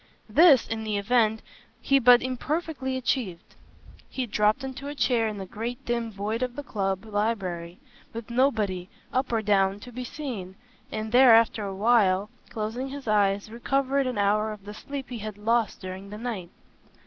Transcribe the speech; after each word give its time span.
This, 0.31 0.67
in 0.67 0.83
the 0.83 0.97
event, 0.97 1.43
he 1.79 1.99
but 1.99 2.23
imperfectly 2.23 2.97
achieved: 2.97 3.53
he 4.09 4.25
dropped 4.25 4.63
into 4.63 4.87
a 4.87 4.95
chair 4.95 5.27
in 5.27 5.37
the 5.37 5.45
great 5.45 5.77
dim 5.85 6.09
void 6.11 6.41
of 6.41 6.55
the 6.55 6.63
club 6.63 7.05
library, 7.05 7.77
with 8.11 8.31
nobody, 8.31 8.89
up 9.13 9.31
or 9.31 9.43
down, 9.43 9.79
to 9.81 9.91
be 9.91 10.03
seen, 10.03 10.55
and 10.91 11.11
there 11.11 11.35
after 11.35 11.63
a 11.65 11.75
while, 11.75 12.31
closing 12.49 12.87
his 12.89 13.07
eyes, 13.07 13.51
recovered 13.51 14.07
an 14.07 14.17
hour 14.17 14.51
of 14.51 14.65
the 14.65 14.73
sleep 14.73 15.09
he 15.09 15.19
had 15.19 15.37
lost 15.37 15.81
during 15.81 16.09
the 16.09 16.17
night. 16.17 16.49